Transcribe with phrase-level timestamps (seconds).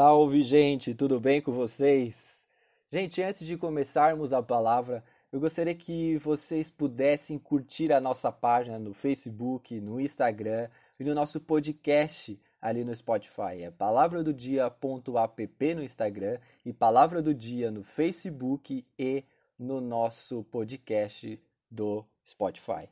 [0.00, 2.46] Salve, gente, tudo bem com vocês?
[2.88, 8.78] Gente, antes de começarmos a palavra, eu gostaria que vocês pudessem curtir a nossa página
[8.78, 10.68] no Facebook, no Instagram
[11.00, 13.64] e no nosso podcast ali no Spotify.
[13.64, 19.24] É palavradodia.app no Instagram e Palavra do Dia no Facebook e
[19.58, 22.88] no nosso podcast do Spotify.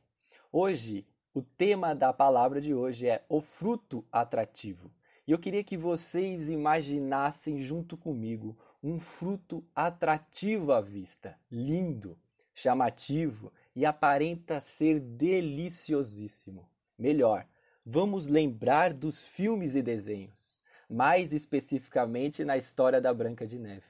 [0.50, 4.90] Hoje, o tema da palavra de hoje é o fruto atrativo.
[5.26, 12.16] E eu queria que vocês imaginassem junto comigo um fruto atrativo à vista, lindo,
[12.54, 16.68] chamativo e aparenta ser deliciosíssimo.
[16.96, 17.44] Melhor,
[17.84, 23.82] vamos lembrar dos filmes e desenhos, mais especificamente na história da Branca de Neve.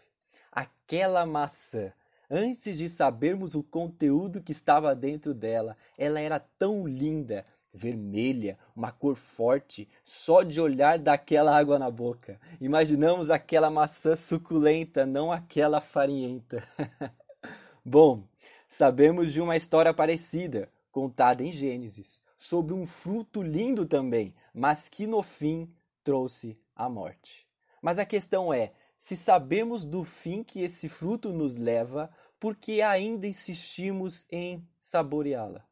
[0.51, 1.93] Aquela maçã,
[2.31, 7.45] antes de sabermos o conteúdo que estava dentro dela, ela era tão linda,
[7.77, 12.41] vermelha, uma cor forte, só de olhar daquela água na boca.
[12.61, 16.67] Imaginamos aquela maçã suculenta, não aquela farinhenta.
[17.85, 18.25] Bom,
[18.69, 25.07] sabemos de uma história parecida, contada em Gênesis, sobre um fruto lindo também, mas que
[25.07, 25.71] no fim
[26.03, 27.47] trouxe a morte.
[27.83, 32.11] Mas a questão é: se sabemos do fim que esse fruto nos leva,
[32.41, 35.65] por que ainda insistimos em saboreá-la?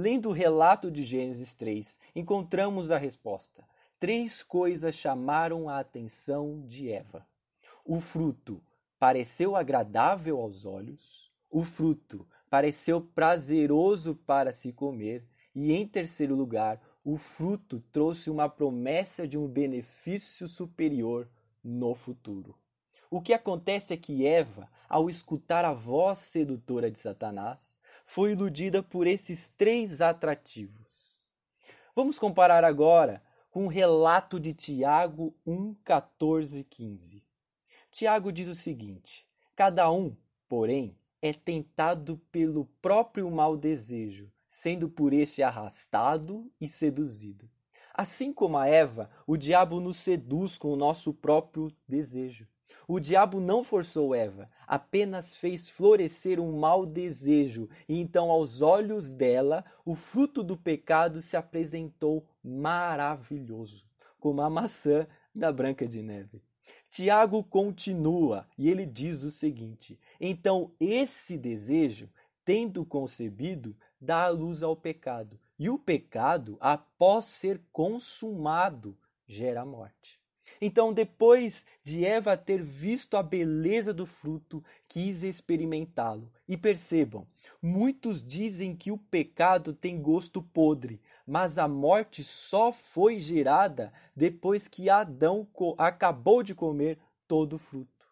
[0.00, 3.64] Lendo o relato de Gênesis 3, encontramos a resposta.
[3.98, 7.26] Três coisas chamaram a atenção de Eva.
[7.84, 8.62] O fruto
[8.96, 16.80] pareceu agradável aos olhos, o fruto pareceu prazeroso para se comer, e em terceiro lugar,
[17.04, 21.28] o fruto trouxe uma promessa de um benefício superior
[21.60, 22.54] no futuro.
[23.10, 27.77] O que acontece é que Eva, ao escutar a voz sedutora de Satanás,
[28.08, 31.22] foi iludida por esses três atrativos.
[31.94, 37.22] Vamos comparar agora com o relato de Tiago 1, 14 15.
[37.90, 40.16] Tiago diz o seguinte: Cada um,
[40.48, 47.46] porém, é tentado pelo próprio mau desejo, sendo por este arrastado e seduzido.
[47.92, 52.48] Assim como a Eva, o diabo nos seduz com o nosso próprio desejo.
[52.86, 59.12] O diabo não forçou Eva, apenas fez florescer um mau desejo, e então, aos olhos
[59.12, 63.86] dela, o fruto do pecado se apresentou maravilhoso,
[64.18, 66.42] como a maçã da Branca de Neve.
[66.90, 72.10] Tiago continua e ele diz o seguinte: então esse desejo,
[72.44, 78.96] tendo concebido, dá a luz ao pecado, e o pecado, após ser consumado,
[79.26, 80.18] gera morte.
[80.60, 86.30] Então, depois de Eva ter visto a beleza do fruto, quis experimentá-lo.
[86.48, 87.26] E percebam,
[87.62, 94.66] muitos dizem que o pecado tem gosto podre, mas a morte só foi gerada depois
[94.66, 98.06] que Adão acabou de comer todo o fruto.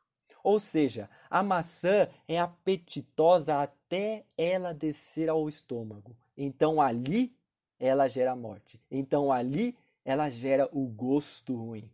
[0.44, 6.16] Ou seja, a maçã é apetitosa até ela descer ao estômago.
[6.36, 7.34] Então ali
[7.80, 8.80] ela gera morte.
[8.88, 11.90] Então ali ela gera o gosto ruim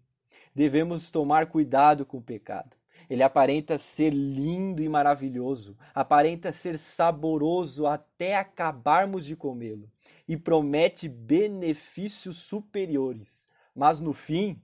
[0.54, 2.76] devemos tomar cuidado com o pecado.
[3.08, 9.90] Ele aparenta ser lindo e maravilhoso, aparenta ser saboroso até acabarmos de comê-lo
[10.28, 14.62] e promete benefícios superiores, mas no fim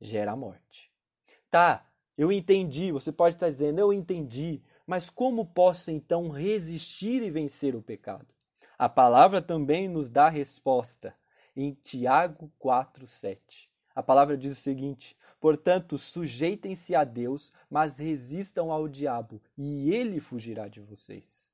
[0.00, 0.90] gera morte.
[1.50, 1.86] Tá,
[2.16, 7.74] eu entendi, você pode estar dizendo, eu entendi, mas como posso então resistir e vencer
[7.74, 8.26] o pecado?
[8.78, 11.14] A palavra também nos dá a resposta
[11.56, 13.69] em Tiago 4:7.
[13.94, 20.20] A palavra diz o seguinte: Portanto, sujeitem-se a Deus, mas resistam ao diabo, e ele
[20.20, 21.50] fugirá de vocês.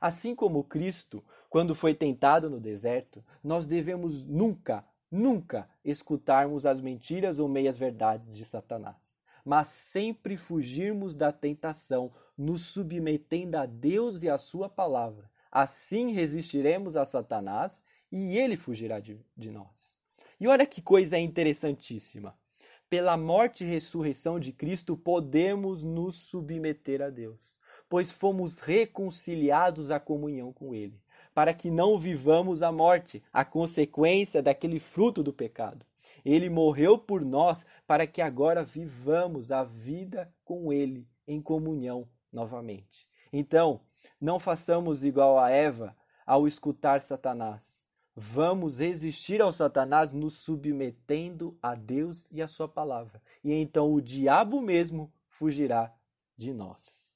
[0.00, 7.38] Assim como Cristo, quando foi tentado no deserto, nós devemos nunca, nunca escutarmos as mentiras
[7.38, 14.38] ou meias-verdades de Satanás, mas sempre fugirmos da tentação, nos submetendo a Deus e a
[14.38, 15.30] Sua palavra.
[15.52, 19.99] Assim resistiremos a Satanás e ele fugirá de, de nós.
[20.40, 22.34] E olha que coisa interessantíssima.
[22.88, 27.58] Pela morte e ressurreição de Cristo, podemos nos submeter a Deus,
[27.90, 30.98] pois fomos reconciliados à comunhão com Ele,
[31.34, 35.84] para que não vivamos a morte, a consequência daquele fruto do pecado.
[36.24, 43.06] Ele morreu por nós para que agora vivamos a vida com Ele em comunhão novamente.
[43.30, 43.82] Então,
[44.18, 45.94] não façamos igual a Eva
[46.26, 47.89] ao escutar Satanás
[48.20, 53.22] vamos resistir ao Satanás nos submetendo a Deus e a Sua palavra.
[53.42, 55.90] E então o diabo mesmo fugirá
[56.36, 57.09] de nós.